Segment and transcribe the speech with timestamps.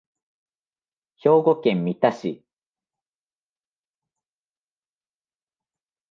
[1.17, 2.43] 兵庫県三田市